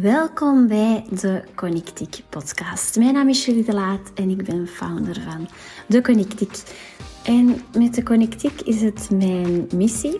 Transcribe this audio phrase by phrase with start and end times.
[0.00, 2.96] Welkom bij de Connectiek podcast.
[2.96, 5.48] Mijn naam is Julie de Laat en ik ben founder van
[5.86, 6.62] de Connectiek.
[7.24, 10.16] En met de Connectiek is het mijn missie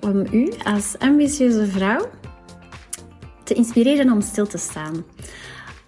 [0.00, 2.10] om u als ambitieuze vrouw
[3.44, 5.04] te inspireren om stil te staan.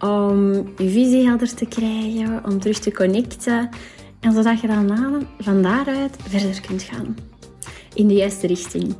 [0.01, 3.69] Om uw visie helder te krijgen, om terug te connecten
[4.21, 7.17] en zodat je dan van daaruit verder kunt gaan.
[7.95, 8.95] In de juiste richting.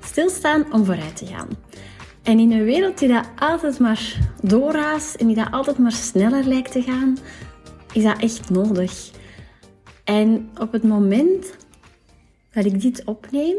[0.00, 1.48] Stilstaan om vooruit te gaan.
[2.22, 6.44] En in een wereld die dat altijd maar doorraast en die dat altijd maar sneller
[6.44, 7.18] lijkt te gaan,
[7.92, 9.10] is dat echt nodig.
[10.04, 11.56] En op het moment
[12.52, 13.56] dat ik dit opneem,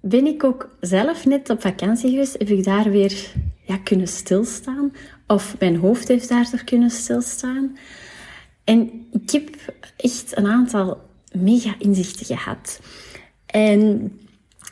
[0.00, 2.38] ben ik ook zelf net op vakantie geweest.
[2.38, 4.92] Heb ik daar weer ja, kunnen stilstaan.
[5.26, 7.76] Of mijn hoofd heeft daardoor kunnen stilstaan.
[8.64, 9.48] En ik heb
[9.96, 11.00] echt een aantal
[11.32, 12.80] mega inzichten gehad.
[13.46, 14.12] En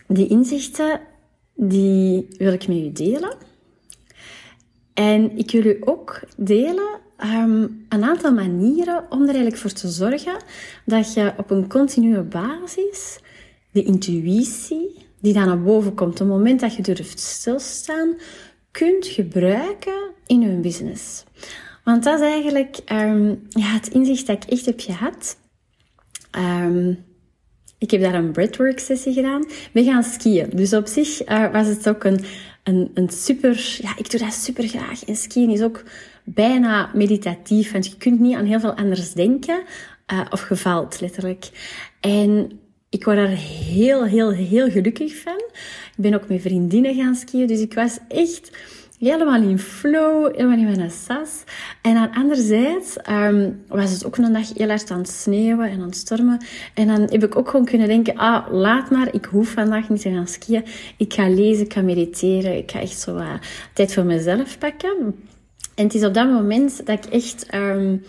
[0.07, 1.01] die inzichten
[1.57, 3.35] die wil ik met u delen.
[4.95, 9.89] En ik wil u ook delen um, een aantal manieren om er eigenlijk voor te
[9.89, 10.37] zorgen
[10.85, 13.19] dat je op een continue basis
[13.71, 18.15] de intuïtie die dan naar boven komt, op het moment dat je durft stilstaan,
[18.71, 21.25] kunt gebruiken in je business.
[21.85, 25.37] Want dat is eigenlijk um, ja, het inzicht dat ik echt heb gehad.
[26.39, 27.05] Um,
[27.79, 29.45] ik heb daar een breathwork sessie gedaan.
[29.73, 30.51] We gaan skiën.
[30.55, 32.25] Dus op zich uh, was het ook een,
[32.63, 33.79] een, een super...
[33.83, 35.05] Ja, ik doe dat super graag.
[35.05, 35.83] En skiën is ook
[36.25, 37.73] bijna meditatief.
[37.73, 39.63] Want je kunt niet aan heel veel anders denken.
[40.13, 41.51] Uh, of gevalt, letterlijk.
[42.01, 45.43] En ik word er heel, heel, heel gelukkig van.
[45.97, 47.47] Ik ben ook met vriendinnen gaan skiën.
[47.47, 48.51] Dus ik was echt
[48.99, 51.45] helemaal in flow, helemaal in mijn sas.
[51.83, 55.81] En dan anderzijds um, was het ook een dag heel hard aan het sneeuwen en
[55.81, 56.45] aan het stormen.
[56.75, 60.01] En dan heb ik ook gewoon kunnen denken, ah, laat maar, ik hoef vandaag niet
[60.01, 60.65] te gaan skiën.
[60.97, 63.35] Ik ga lezen, ik ga mediteren, ik ga echt zo uh,
[63.73, 65.15] tijd voor mezelf pakken.
[65.75, 68.05] En het is op dat moment dat ik echt um,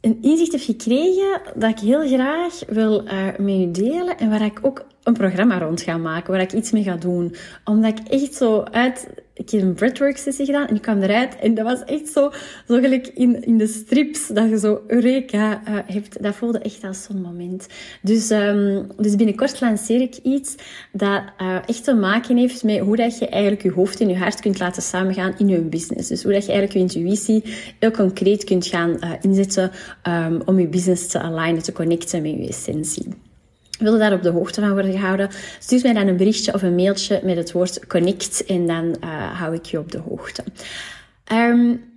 [0.00, 4.44] een inzicht heb gekregen dat ik heel graag wil uh, met u delen en waar
[4.44, 7.34] ik ook een programma rond ga maken, waar ik iets mee ga doen.
[7.64, 11.36] Omdat ik echt zo uit ik heb een breathwork sessie gedaan en ik kwam eruit
[11.36, 12.30] en dat was echt zo,
[12.68, 16.22] zo gelijk in, in de strips, dat je zo Eureka uh, hebt.
[16.22, 17.66] Dat voelde echt als zo'n moment.
[18.02, 20.54] Dus, um, dus binnenkort lanceer ik iets
[20.92, 24.16] dat uh, echt te maken heeft met hoe dat je eigenlijk je hoofd en je
[24.16, 26.08] hart kunt laten samengaan in je business.
[26.08, 29.70] Dus hoe dat je eigenlijk je intuïtie heel concreet kunt gaan uh, inzetten
[30.08, 33.32] um, om je business te alignen, te connecten met je essentie
[33.78, 36.74] wil daar op de hoogte van worden gehouden, stuur mij dan een berichtje of een
[36.74, 40.44] mailtje met het woord connect en dan uh, hou ik je op de hoogte.
[41.32, 41.92] Um,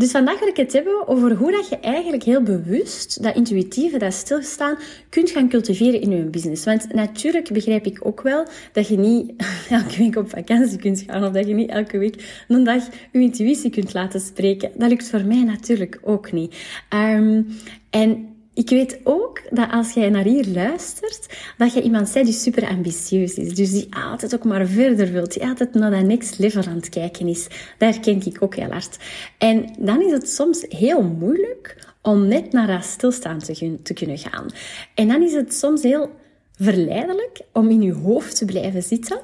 [0.00, 3.98] dus vandaag wil ik het hebben over hoe dat je eigenlijk heel bewust dat intuïtieve,
[3.98, 6.64] dat stilstaan, kunt gaan cultiveren in je business.
[6.64, 9.32] Want natuurlijk begrijp ik ook wel dat je niet
[9.70, 12.82] elke week op vakantie kunt gaan of dat je niet elke week een dag
[13.12, 14.70] je intuïtie kunt laten spreken.
[14.74, 16.54] Dat lukt voor mij natuurlijk ook niet.
[16.94, 17.46] Um,
[17.90, 18.29] en
[18.60, 22.68] ik weet ook dat als jij naar hier luistert, dat je iemand bent die super
[22.68, 23.54] ambitieus is.
[23.54, 25.32] Dus die altijd ook maar verder wilt.
[25.32, 27.46] Die altijd naar dat next level aan het kijken is.
[27.78, 28.98] Daar ken ik ook heel hard.
[29.38, 34.18] En dan is het soms heel moeilijk om net naar dat stilstaan te, te kunnen
[34.18, 34.46] gaan.
[34.94, 36.10] En dan is het soms heel
[36.54, 39.20] verleidelijk om in je hoofd te blijven zitten,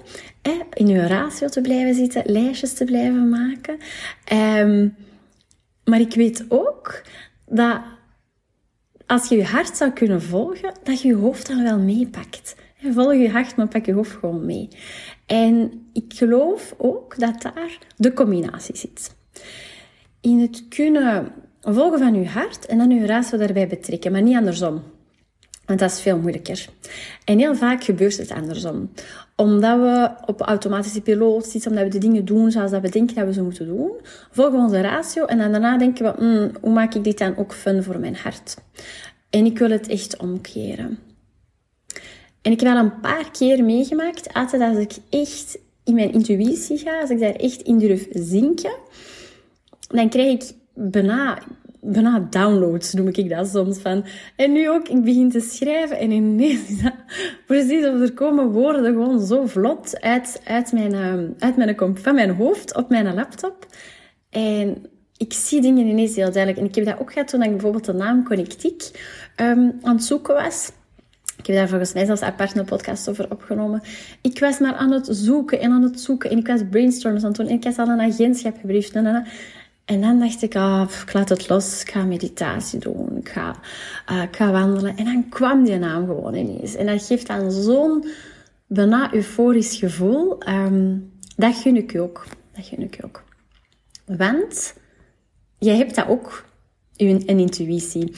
[0.73, 3.79] in je ratio te blijven zitten, lijstjes te blijven maken.
[4.33, 4.97] Um,
[5.85, 7.03] maar ik weet ook
[7.47, 7.81] dat
[9.07, 12.57] als je je hart zou kunnen volgen, dat je je hoofd dan wel meepakt.
[12.93, 14.69] Volg je hart, maar pak je hoofd gewoon mee.
[15.27, 19.17] En ik geloof ook dat daar de combinatie zit.
[20.21, 24.37] In het kunnen volgen van je hart en dan je ratio daarbij betrekken, maar niet
[24.37, 24.83] andersom.
[25.67, 26.69] Want dat is veel moeilijker.
[27.25, 28.91] En heel vaak gebeurt het andersom.
[29.37, 33.15] Omdat we op automatische piloot zitten, omdat we de dingen doen zoals dat we denken
[33.15, 33.91] dat we ze moeten doen,
[34.31, 37.37] volgen we onze ratio en dan daarna denken we, mm, hoe maak ik dit dan
[37.37, 38.57] ook fun voor mijn hart?
[39.31, 40.99] En ik wil het echt omkeren.
[42.43, 46.79] En ik heb al een paar keer meegemaakt, altijd als ik echt in mijn intuïtie
[46.79, 48.75] ga, als ik daar echt in durf zinken,
[49.89, 51.39] dan krijg ik bijna
[51.93, 54.05] bijna downloads, noem ik dat soms van.
[54.37, 56.95] En nu ook, ik begin te schrijven en ineens is dat
[57.47, 62.31] precies er komen woorden gewoon zo vlot uit, uit, mijn, ehm, uit mijn, van mijn
[62.31, 63.67] hoofd op mijn laptop.
[64.31, 64.87] En
[65.17, 66.59] ik zie dingen ineens heel duidelijk.
[66.59, 68.83] En ik heb dat ook gehad toen ik bijvoorbeeld de naam Connectiek
[69.41, 70.73] um, aan het zoeken was.
[71.39, 73.83] Ik heb daar volgens mij zelfs apart een podcast over opgenomen.
[74.21, 76.31] Ik was maar aan het zoeken en aan het zoeken.
[76.31, 77.49] En ik was brainstorms aan het doen.
[77.49, 78.95] En ik had al een agentschap gebriefd.
[78.95, 79.27] En
[79.87, 81.81] dan dacht ik, ah, ik laat het los.
[81.83, 83.17] Ik ga meditatie doen.
[83.17, 83.57] Ik ga,
[84.11, 84.97] uh, ik ga wandelen.
[84.97, 86.75] En dan kwam die naam gewoon ineens.
[86.75, 88.07] En dat geeft dan zo'n
[88.67, 90.49] bijna euforisch gevoel.
[90.49, 92.27] Um, dat gun ik je ook.
[92.55, 93.23] Dat gun ik je ook.
[94.07, 94.75] Want
[95.59, 96.45] je hebt dat ook,
[96.97, 98.13] een intuïtie.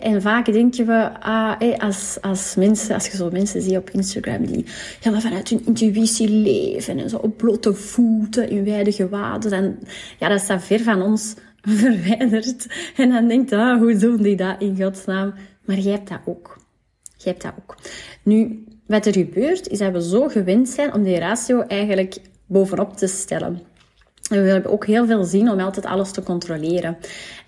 [0.00, 4.46] En vaak denken we, ah, als, als mensen, als je zo mensen ziet op Instagram
[4.46, 4.64] die
[4.98, 9.78] helemaal vanuit hun intuïtie leven en zo op blote voeten in wijde gewaden, dan,
[10.18, 12.66] ja, dat staat ver van ons verwijderd.
[12.96, 15.34] En dan denkt, ah, hoe doen die dat in godsnaam?
[15.64, 16.56] Maar jij hebt dat ook.
[17.16, 17.76] Jij hebt dat ook.
[18.22, 22.96] Nu, wat er gebeurt, is dat we zo gewend zijn om die ratio eigenlijk bovenop
[22.96, 23.69] te stellen.
[24.30, 26.96] We hebben ook heel veel zin om altijd alles te controleren.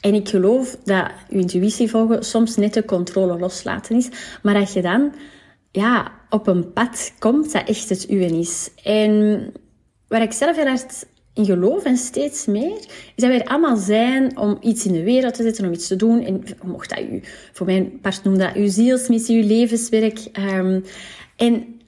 [0.00, 4.08] En ik geloof dat je intuïtie volgen soms net de controle loslaten is,
[4.42, 5.12] maar dat je dan
[5.70, 8.70] ja, op een pad komt dat echt het uwe is.
[8.82, 9.52] En
[10.08, 10.82] waar ik zelf heel erg
[11.34, 15.02] in geloof en steeds meer, is dat wij er allemaal zijn om iets in de
[15.02, 16.24] wereld te zetten, om iets te doen.
[16.24, 17.20] En mocht dat u,
[17.52, 20.18] voor mijn part noem dat uw zielsmissie, uw levenswerk.
[20.38, 20.84] Um,
[21.36, 21.80] en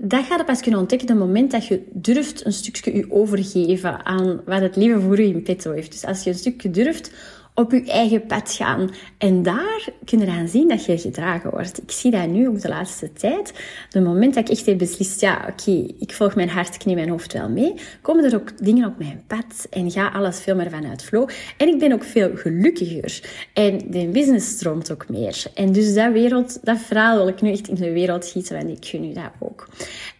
[0.00, 3.10] dat gaat je pas kunnen ontdekken op het moment dat je durft een stukje je
[3.10, 5.92] overgeven aan wat het leven voor je in petto heeft.
[5.92, 7.10] Dus als je een stukje durft
[7.56, 8.90] op je eigen pad gaan.
[9.18, 11.82] En daar kun je aan zien dat je gedragen wordt.
[11.82, 13.52] Ik zie dat nu ook de laatste tijd.
[13.90, 16.94] De moment dat ik echt heb beslist, ja, oké, ik volg mijn hart, ik neem
[16.94, 20.54] mijn hoofd wel mee, komen er ook dingen op mijn pad en ga alles veel
[20.54, 21.28] meer vanuit flow.
[21.56, 23.20] En ik ben ook veel gelukkiger.
[23.52, 25.42] En de business stroomt ook meer.
[25.54, 28.76] En dus dat wereld, dat verhaal wil ik nu echt in de wereld gieten, want
[28.76, 29.68] ik gun u dat ook.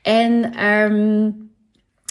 [0.02, 0.64] En...
[0.64, 1.45] Um,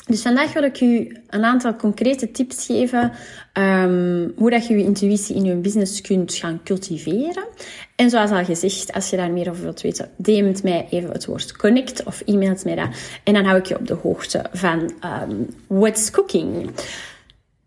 [0.06, 3.12] dus vandaag wil ik u een aantal concrete tips geven
[3.54, 7.48] um, hoe dat je je intuïtie in je business kunt gaan cultiveren.
[7.96, 11.26] En zoals al gezegd, als je daar meer over wilt weten, DM't mij even het
[11.26, 12.90] woord connect of e-mailt mij dat.
[13.24, 14.94] En dan hou ik je op de hoogte van
[15.30, 16.70] um, what's cooking.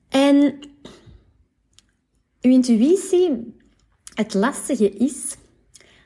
[0.08, 0.58] En
[2.40, 3.54] uw intuïtie,
[4.14, 5.36] het lastige is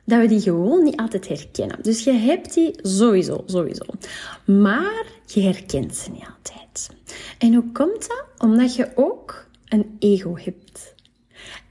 [0.04, 1.82] dat we die gewoon niet altijd herkennen.
[1.82, 3.84] Dus je hebt die sowieso, sowieso.
[4.44, 6.90] Maar je herkent ze niet altijd.
[7.38, 8.25] En hoe komt dat?
[8.38, 10.94] Omdat je ook een ego hebt.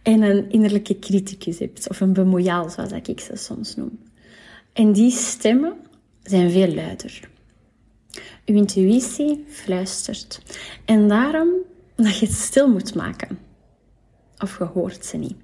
[0.01, 1.89] En een innerlijke criticus hebt.
[1.89, 3.99] Of een bemoeiaal, zoals ik ze soms noem.
[4.73, 5.73] En die stemmen
[6.23, 7.29] zijn veel luider.
[8.45, 10.41] Uw intuïtie fluistert.
[10.85, 11.49] En daarom
[11.95, 13.39] dat je het stil moet maken.
[14.39, 15.35] Of je hoort ze niet.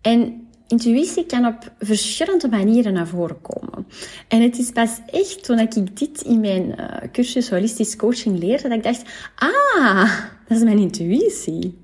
[0.00, 0.41] En
[0.72, 3.86] Intuïtie kan op verschillende manieren naar voren komen.
[4.28, 8.68] En het is pas echt toen ik dit in mijn uh, cursus holistisch coaching leerde,
[8.68, 9.02] dat ik dacht,
[9.34, 11.78] ah, dat is mijn intuïtie.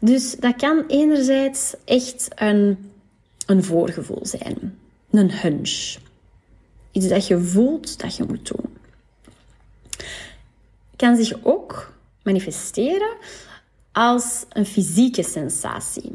[0.00, 2.90] Dus dat kan enerzijds echt een,
[3.46, 4.78] een voorgevoel zijn,
[5.10, 5.96] een hunch.
[6.92, 8.76] Iets dat je voelt dat je moet doen.
[10.96, 11.92] kan zich ook
[12.22, 13.16] manifesteren
[13.92, 16.12] als een fysieke sensatie.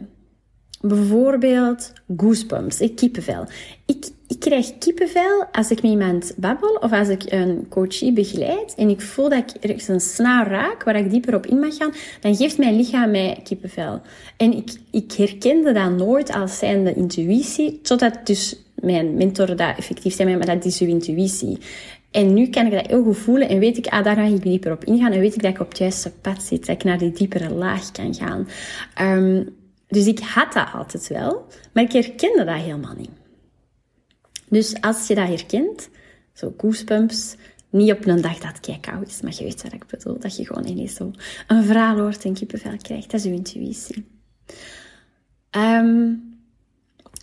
[0.81, 3.45] Bijvoorbeeld goosebumps, ik kippenvel.
[3.85, 8.73] Ik, ik krijg kippenvel als ik met iemand babbel of als ik een coachie begeleid
[8.77, 11.75] en ik voel dat ik ergens een snaar raak waar ik dieper op in mag
[11.75, 14.01] gaan, dan geeft mijn lichaam mij kippenvel.
[14.37, 20.15] En ik, ik herkende dat nooit als zijnde intuïtie, totdat dus mijn mentor dat effectief
[20.15, 21.57] zei, maar dat is uw intuïtie.
[22.11, 24.43] En nu kan ik dat heel goed voelen en weet ik, ah, daar ga ik
[24.43, 26.83] dieper op ingaan en weet ik dat ik op het juiste pad zit, dat ik
[26.83, 28.47] naar die diepere laag kan gaan.
[29.17, 29.59] Um,
[29.91, 33.09] dus ik had dat altijd wel, maar ik herkende dat helemaal niet.
[34.49, 35.89] Dus als je dat herkent,
[36.33, 37.35] zo goosebumps,
[37.69, 40.45] niet op een dag dat het is, maar je weet wat ik bedoel, dat je
[40.45, 41.11] gewoon ineens zo
[41.47, 44.05] een verhaal hoort en kippenvel krijgt, dat is je intuïtie.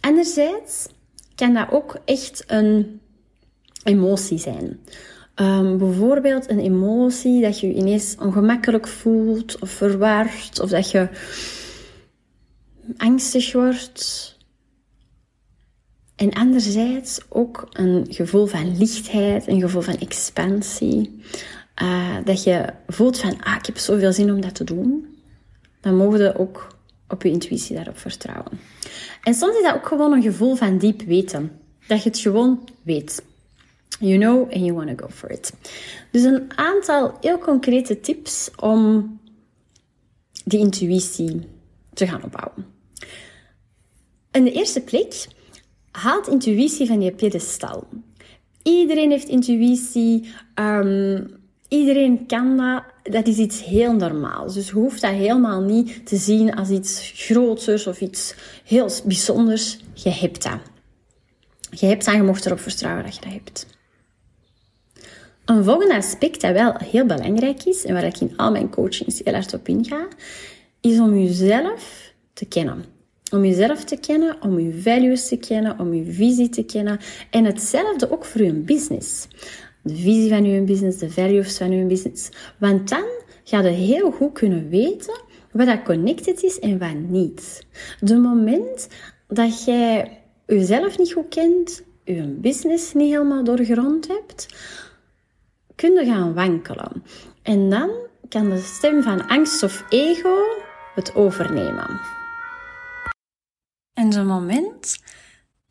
[0.01, 0.87] Anderzijds
[1.35, 3.01] kan dat ook echt een
[3.85, 4.81] emotie zijn.
[5.35, 11.09] Um, bijvoorbeeld een emotie dat je je ineens ongemakkelijk voelt of verward, of dat je
[12.97, 14.37] angstig wordt.
[16.17, 21.23] En anderzijds ook een gevoel van lichtheid, een gevoel van expansie.
[21.83, 25.17] Uh, dat je voelt van, ah, ik heb zoveel zin om dat te doen.
[25.81, 26.77] Dan mogen we ook
[27.09, 28.61] op je intuïtie daarop vertrouwen.
[29.23, 31.61] En soms is dat ook gewoon een gevoel van diep weten.
[31.87, 33.23] Dat je het gewoon weet.
[34.01, 35.53] You know and you want to go for it.
[36.11, 39.19] Dus een aantal heel concrete tips om
[40.45, 41.49] die intuïtie
[41.95, 42.78] te gaan opbouwen.
[44.31, 45.27] In de eerste plek,
[45.91, 47.87] haalt intuïtie van je piedestal.
[48.63, 50.29] Iedereen heeft intuïtie.
[50.55, 51.37] Um,
[51.69, 52.83] iedereen kan dat.
[53.03, 54.55] Dat is iets heel normaals.
[54.55, 59.79] Dus je hoeft dat helemaal niet te zien als iets groters of iets heel bijzonders.
[59.95, 60.59] Je hebt dat.
[61.71, 63.67] Je hebt dat en je mocht erop vertrouwen dat je dat hebt.
[65.45, 69.21] Een volgende aspect dat wel heel belangrijk is en waar ik in al mijn coachings
[69.25, 70.09] heel hard op inga,
[70.81, 72.98] is om jezelf te kennen.
[73.31, 76.99] Om jezelf te kennen, om je values te kennen, om je visie te kennen.
[77.31, 79.29] En hetzelfde ook voor je business.
[79.83, 82.29] De visie van je business, de values van je business.
[82.59, 83.05] Want dan
[83.45, 85.21] ga je heel goed kunnen weten
[85.53, 87.67] wat dat connected is en wat niet.
[88.01, 88.89] De moment
[89.29, 94.47] dat jij jezelf niet goed kent, je business niet helemaal doorgrond hebt,
[95.75, 97.03] kun je gaan wankelen.
[97.43, 97.91] En dan
[98.29, 100.37] kan de stem van angst of ego
[100.95, 102.18] het overnemen.
[103.99, 104.99] En de moment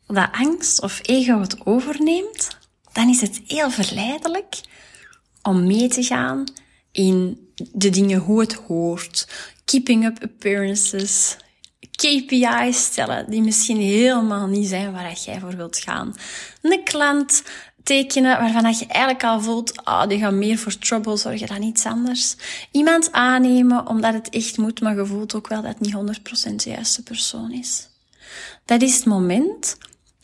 [0.06, 2.48] dat angst of ego het overneemt,
[2.92, 4.60] dan is het heel verleidelijk
[5.42, 6.44] om mee te gaan
[6.92, 9.28] in de dingen hoe het hoort.
[9.64, 11.36] Keeping up appearances.
[11.90, 16.14] KPI's stellen die misschien helemaal niet zijn waar jij voor wilt gaan.
[16.62, 17.42] Een klant
[17.82, 21.62] tekenen waarvan je eigenlijk al voelt, ah, oh, die gaan meer voor trouble zorgen dan
[21.62, 22.36] iets anders.
[22.70, 26.18] Iemand aannemen omdat het echt moet, maar je voelt ook wel dat het niet
[26.52, 27.88] 100% de juiste persoon is.
[28.64, 29.76] Dat is het moment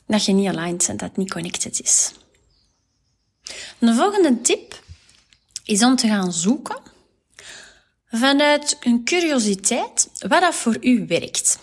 [0.07, 2.13] dat je niet aligned bent, dat niet connected is.
[3.79, 4.83] De volgende tip
[5.65, 6.81] is om te gaan zoeken
[8.11, 11.59] vanuit een curiositeit wat dat voor u werkt.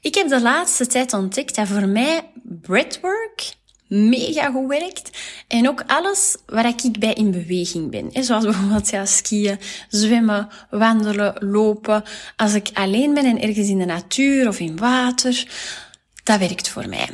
[0.00, 3.54] Ik heb de laatste tijd ontdekt dat voor mij breathwork
[3.88, 5.10] mega goed werkt.
[5.48, 8.24] En ook alles waar ik bij in beweging ben.
[8.24, 12.02] Zoals bijvoorbeeld ja, skiën, zwemmen, wandelen, lopen.
[12.36, 15.48] Als ik alleen ben en ergens in de natuur of in water,
[16.24, 17.08] dat werkt voor mij.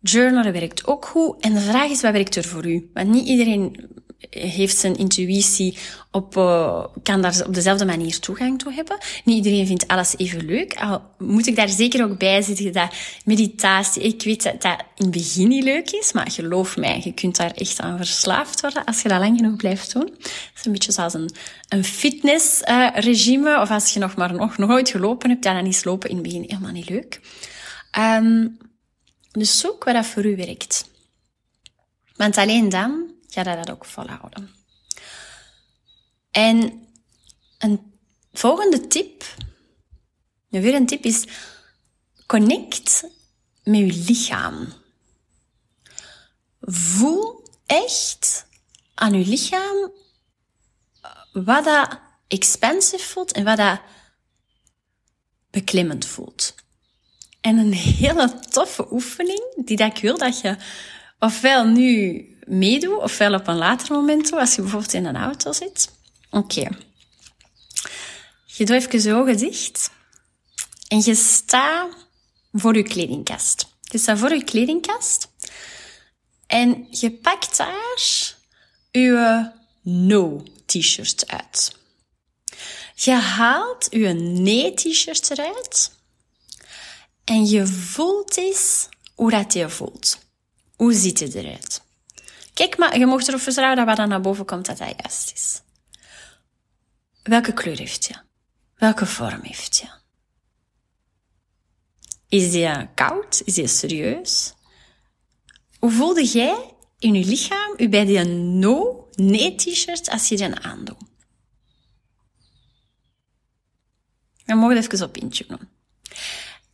[0.00, 1.40] Journalen werkt ook goed.
[1.40, 2.90] En de vraag is, wat werkt er voor u?
[2.94, 3.88] Want niet iedereen
[4.30, 5.78] heeft zijn intuïtie
[6.10, 8.98] op, uh, kan daar op dezelfde manier toegang toe hebben.
[9.24, 10.80] Niet iedereen vindt alles even leuk.
[11.18, 15.10] Moet ik daar zeker ook bij zitten dat meditatie, ik weet dat dat in het
[15.10, 19.02] begin niet leuk is, maar geloof mij, je kunt daar echt aan verslaafd worden als
[19.02, 20.10] je dat lang genoeg blijft doen.
[20.22, 21.30] Het is een beetje zoals een,
[21.68, 25.84] een fitnessregime, uh, of als je nog maar nog, nog nooit gelopen hebt, dan is
[25.84, 27.20] lopen in het begin helemaal niet leuk.
[27.98, 28.58] Um,
[29.30, 30.88] dus zoek wat dat voor u werkt.
[32.16, 34.50] Want alleen dan je dat ook volhouden.
[36.30, 36.86] En
[37.58, 37.92] een
[38.32, 39.24] volgende tip,
[40.48, 41.24] weer een tip is,
[42.26, 43.04] connect
[43.64, 44.72] met je lichaam.
[46.60, 48.46] Voel echt
[48.94, 49.92] aan je lichaam
[51.32, 53.80] wat dat expensive voelt en wat dat
[55.50, 56.54] beklemmend voelt.
[57.40, 57.72] En een
[58.02, 60.56] hele toffe oefening, die dat ik wil dat je
[61.18, 65.90] ofwel nu meedoet, ofwel op een later moment als je bijvoorbeeld in een auto zit.
[66.30, 66.68] Oké.
[68.46, 69.90] Je doet even je ogen dicht.
[70.88, 71.88] En je staat
[72.52, 73.66] voor je kledingkast.
[73.80, 75.28] Je staat voor je kledingkast.
[76.46, 78.34] En je pakt daar
[78.90, 79.50] je
[79.82, 81.72] no-t-shirt uit.
[82.94, 85.92] Je haalt je nee-t-shirt eruit.
[87.24, 90.18] En je voelt eens hoe dat je voelt.
[90.76, 91.82] Hoe ziet het eruit?
[92.60, 95.32] Kijk, maar je mocht erop vertrouwen dat wat dan naar boven komt, dat dat juist
[95.32, 95.62] is.
[97.22, 98.14] Welke kleur heeft je?
[98.74, 99.88] Welke vorm heeft je?
[102.28, 103.42] Is die koud?
[103.44, 104.54] Is die serieus?
[105.78, 110.54] Hoe voelde jij in je lichaam u bij die no, nee t-shirt als je die
[110.54, 110.98] aandoet?
[114.44, 115.70] Dan mogen we even op intunen.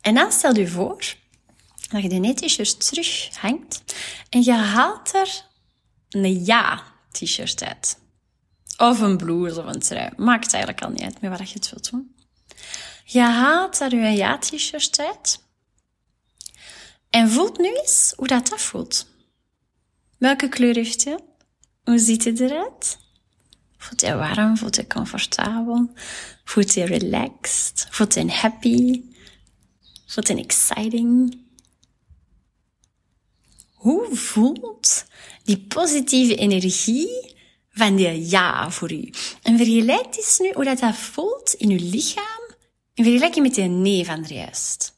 [0.00, 1.04] En dan stel je voor
[1.90, 3.94] dat je die t-shirt terug hangt
[4.30, 5.45] en je haalt er
[6.24, 7.98] een ja-t-shirt uit.
[8.76, 10.10] Of een blouse of een trui.
[10.16, 12.14] Maakt eigenlijk al niet uit met wat je het wilt doen.
[13.04, 15.44] Je haalt daar je ja-t-shirt uit.
[17.10, 19.06] En voelt nu eens hoe dat, dat voelt.
[20.18, 21.18] Welke kleur heeft je?
[21.84, 22.98] Hoe ziet het eruit?
[23.78, 24.56] Voelt je warm?
[24.56, 25.90] Voelt je comfortabel?
[26.44, 27.86] Voelt je relaxed?
[27.90, 29.02] Voelt je happy?
[30.06, 31.38] Voelt je exciting?
[33.72, 35.05] Hoe voelt
[35.46, 37.34] die positieve energie
[37.70, 39.10] van die ja voor u?
[39.42, 42.46] En vergelijk eens nu hoe dat, dat voelt in uw lichaam
[42.96, 44.94] in vergelijking met die nee van er juist.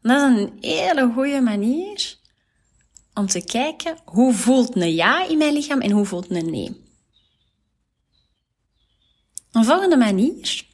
[0.00, 2.16] Dat is een hele goede manier
[3.14, 6.82] om te kijken hoe voelt een ja in mijn lichaam en hoe voelt een nee.
[9.52, 10.66] Een volgende manier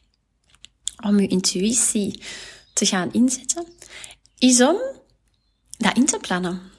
[1.05, 2.23] om uw intuïtie
[2.73, 3.67] te gaan inzetten,
[4.39, 4.77] is om
[5.77, 6.70] dat in te plannen.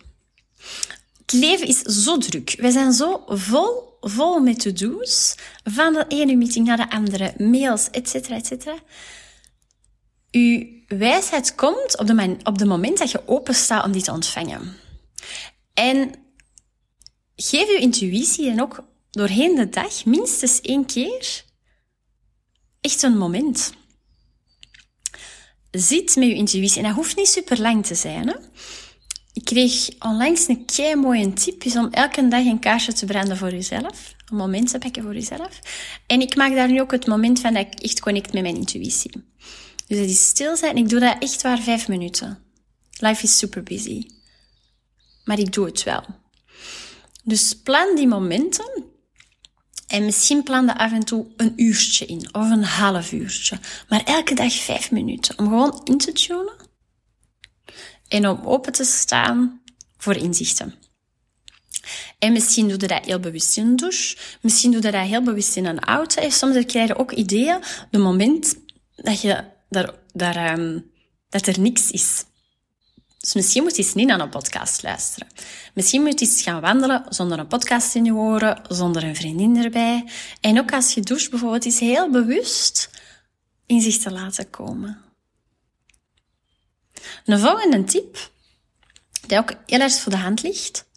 [1.31, 2.55] Het leven is zo druk.
[2.57, 5.35] We zijn zo vol, vol met to-do's.
[5.63, 8.15] Van de ene meeting naar de andere, mails, etc.
[8.15, 8.51] etc.
[10.31, 14.11] Uw wijsheid komt op de, op de moment dat je open staat om die te
[14.11, 14.77] ontvangen.
[15.73, 16.13] En
[17.35, 21.43] geef uw intuïtie en ook doorheen de dag minstens één keer
[22.81, 23.73] echt een moment.
[25.71, 26.77] Zit met je intuïtie.
[26.77, 28.27] En dat hoeft niet super lang te zijn.
[28.27, 28.35] Hè?
[29.33, 33.37] Ik kreeg onlangs een kei mooie tip, is om elke dag een kaarsje te branden
[33.37, 34.15] voor jezelf.
[34.29, 35.59] Een moment te pakken voor jezelf.
[36.07, 38.55] En ik maak daar nu ook het moment van dat ik echt connect met mijn
[38.55, 39.11] intuïtie.
[39.87, 40.75] Dus dat is stil zijn.
[40.75, 42.39] En ik doe dat echt waar vijf minuten.
[42.99, 44.05] Life is super busy.
[45.23, 46.03] Maar ik doe het wel.
[47.23, 48.83] Dus plan die momenten.
[49.87, 52.29] En misschien plan er af en toe een uurtje in.
[52.31, 53.59] Of een half uurtje.
[53.89, 55.39] Maar elke dag vijf minuten.
[55.39, 56.70] Om gewoon in te tunen.
[58.11, 59.61] En om open te staan
[59.97, 60.75] voor inzichten.
[62.19, 64.17] En misschien doe je dat heel bewust in een douche.
[64.41, 66.21] Misschien doe je dat heel bewust in een auto.
[66.21, 67.59] En soms krijg je ook ideeën
[67.91, 68.55] de moment
[68.95, 70.91] dat je daar, daar, um,
[71.29, 72.25] dat er niks is.
[73.19, 75.27] Dus misschien moet je eens niet naar een podcast luisteren.
[75.73, 79.63] Misschien moet je eens gaan wandelen zonder een podcast in je oren, zonder een vriendin
[79.63, 80.09] erbij.
[80.41, 82.89] En ook als je doucht bijvoorbeeld, is heel bewust
[83.65, 85.10] in zich te laten komen.
[87.25, 88.29] Een volgende tip,
[89.27, 90.89] die ook heel erg voor de hand ligt.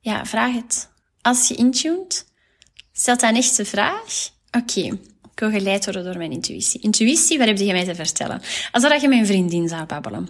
[0.00, 0.88] Ja, vraag het.
[1.22, 2.26] Als je intuned,
[2.92, 4.30] stel dan echt de vraag.
[4.50, 4.80] Oké,
[5.32, 6.80] ik wil geleid worden door mijn intuïtie.
[6.80, 8.42] Intuïtie, wat heb je mij te vertellen?
[8.72, 10.28] Als dat je een vriendin zou babbelen.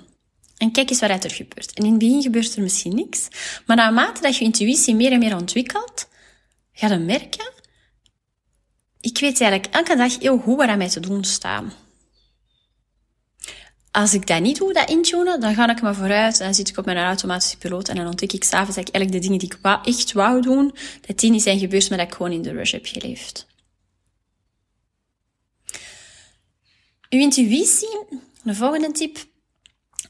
[0.56, 1.72] En kijk eens wat er gebeurt.
[1.72, 3.28] En in het begin gebeurt er misschien niks.
[3.66, 6.08] Maar naarmate dat je intuïtie meer en meer ontwikkelt,
[6.72, 7.52] ga je merken,
[9.00, 11.72] ik weet eigenlijk elke dag heel goed wat aan mij te doen staan.
[13.96, 16.38] Als ik dat niet doe, dat intunen, dan ga ik maar vooruit.
[16.38, 19.38] Dan zit ik op mijn automatische piloot en dan ontdek ik s'avonds eigenlijk de dingen
[19.38, 20.74] die ik wou, echt wou doen,
[21.06, 23.46] dat die niet zijn gebeurd, maar dat ik gewoon in de rush heb geleefd.
[27.10, 27.98] Uw intuïtie,
[28.42, 29.24] de volgende tip,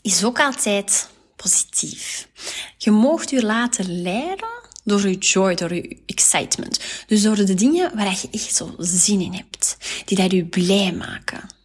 [0.03, 2.29] is ook altijd positief.
[2.77, 4.49] Je moogt je laten leiden
[4.85, 6.81] door je joy, door je excitement.
[7.07, 9.77] Dus door de dingen waar je echt zo zin in hebt.
[10.05, 11.56] Die dat je blij maken.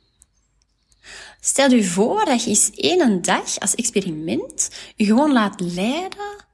[1.44, 6.46] Stel je voor dat je eens één dag als experiment gewoon laat leiden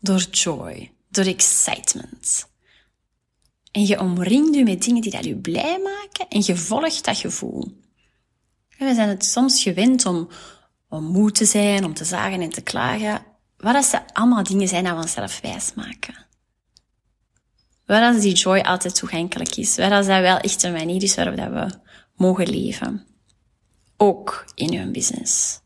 [0.00, 2.48] door joy, door excitement.
[3.70, 7.16] En je omringt je met dingen die dat je blij maken en je volgt dat
[7.16, 7.80] gevoel.
[8.78, 10.28] We zijn het soms gewend om,
[10.88, 13.26] om moe te zijn, om te zagen en te klagen.
[13.56, 16.26] Wat als ze allemaal dingen zijn die we onszelf wijs maken?
[17.86, 19.76] Wat als die joy altijd toegankelijk is?
[19.76, 21.70] Wat als dat wel echt een manier is waarop we
[22.14, 23.15] mogen leven?
[23.96, 25.60] Ook in hun business.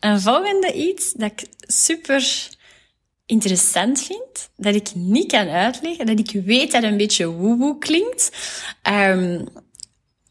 [0.00, 2.48] Een volgende iets dat ik super
[3.26, 8.30] interessant vind, dat ik niet kan uitleggen, dat ik weet dat een beetje woewoe klinkt,
[8.82, 9.48] um,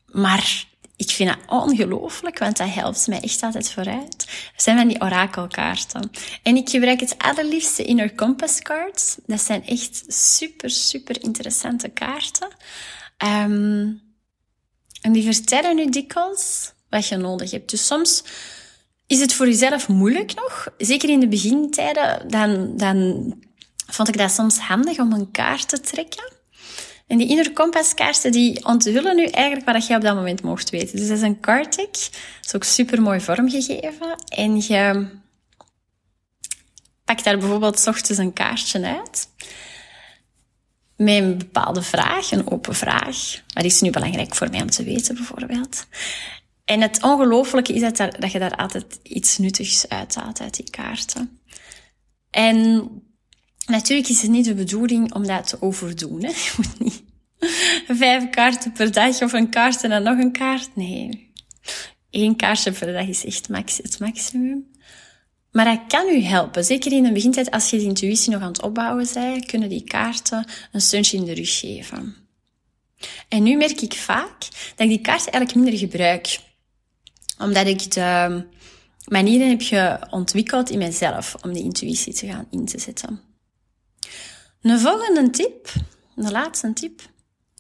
[0.05, 0.65] maar
[0.95, 4.17] ik vind dat ongelooflijk, want dat helpt mij echt altijd vooruit.
[4.17, 6.11] Dat zijn van die orakelkaarten.
[6.43, 9.17] En ik gebruik het allerliefste Inner Compass Cards.
[9.25, 12.47] Dat zijn echt super, super interessante kaarten.
[13.23, 14.01] Um,
[15.01, 17.69] en die vertellen nu dikwijls wat je nodig hebt.
[17.69, 18.23] Dus soms
[19.07, 20.67] is het voor jezelf moeilijk nog.
[20.77, 23.33] Zeker in de begintijden, dan, dan
[23.87, 26.35] vond ik dat soms handig om een kaart te trekken.
[27.07, 30.97] En die inner kompaskaarten die onthullen nu eigenlijk wat je op dat moment mocht weten.
[30.97, 31.69] Dus dat is een deck.
[31.69, 34.15] Dat is ook super mooi vormgegeven.
[34.27, 35.07] En je
[37.05, 39.29] pakt daar bijvoorbeeld ochtends een kaartje uit.
[40.97, 43.41] Met een bepaalde vraag, een open vraag.
[43.53, 45.87] Wat is nu belangrijk voor mij om te weten, bijvoorbeeld?
[46.65, 51.39] En het ongelooflijke is dat, dat je daar altijd iets nuttigs uithaalt uit die kaarten.
[52.29, 52.89] En
[53.65, 56.23] natuurlijk is het niet de bedoeling om dat te overdoen.
[56.23, 56.29] Hè?
[56.29, 57.03] Je moet niet
[57.99, 60.75] vijf kaarten per dag of een kaart en dan nog een kaart.
[60.75, 61.31] Nee.
[62.11, 64.67] Eén kaartje per dag is echt max, het maximum.
[65.57, 66.65] Maar dat kan u helpen.
[66.65, 69.83] Zeker in de begintijd, als je de intuïtie nog aan het opbouwen bent, kunnen die
[69.83, 72.15] kaarten een steuntje in de rug geven.
[73.27, 74.39] En nu merk ik vaak
[74.75, 76.39] dat ik die kaarten eigenlijk minder gebruik
[77.39, 78.43] omdat ik de
[79.05, 83.21] manieren heb ontwikkeld in mezelf om die intuïtie te gaan in te zetten.
[84.61, 85.73] Een volgende tip,
[86.15, 87.01] de laatste tip.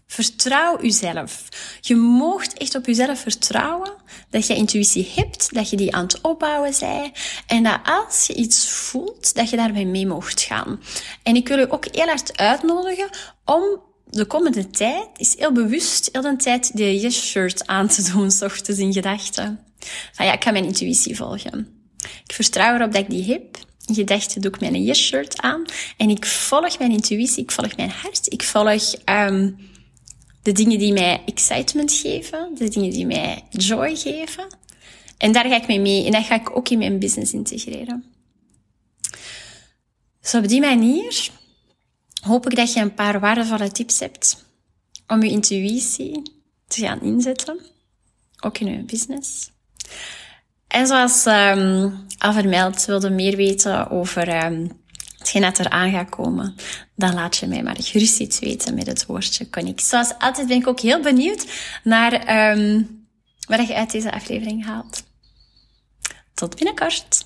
[0.07, 1.43] Vertrouw uzelf.
[1.81, 3.93] Je moogt echt op jezelf vertrouwen
[4.29, 7.11] dat je intuïtie hebt, dat je die aan het opbouwen bent
[7.47, 10.81] en dat als je iets voelt, dat je daarmee mee mocht gaan.
[11.23, 13.09] En ik wil je ook heel hard uitnodigen
[13.45, 18.31] om de komende tijd is heel bewust heel de tijd de yes-shirt aan te doen,
[18.31, 19.59] s ochtends in gedachten.
[20.13, 21.67] Van ja, ik ga mijn intuïtie volgen.
[22.27, 23.57] Ik vertrouw erop dat ik die heb.
[23.85, 25.63] In gedachten doe ik mijn yes-shirt aan.
[25.97, 28.31] En ik volg mijn intuïtie, ik volg mijn hart.
[28.31, 29.57] Ik volg um,
[30.47, 32.55] de dingen die mij excitement geven.
[32.55, 34.47] De dingen die mij joy geven.
[35.17, 36.05] En daar ga ik mee mee.
[36.05, 38.03] En dat ga ik ook in mijn business integreren.
[40.21, 41.29] Dus op die manier
[42.21, 44.45] hoop ik dat je een paar waardevolle tips hebt
[45.07, 46.21] om je intuïtie
[46.67, 47.59] te gaan inzetten.
[48.39, 49.51] Ook in je business.
[50.67, 54.71] En zoals um, al vermeld, wilde meer weten over um,
[55.27, 56.55] Als je net eraan gaat komen,
[56.95, 59.83] dan laat je mij maar gerust iets weten met het woordje connect.
[59.83, 61.45] Zoals altijd ben ik ook heel benieuwd
[61.83, 63.05] naar um,
[63.47, 65.03] wat je uit deze aflevering haalt.
[66.33, 67.16] Tot binnenkort.